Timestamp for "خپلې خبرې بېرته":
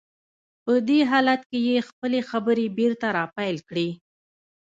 1.89-3.07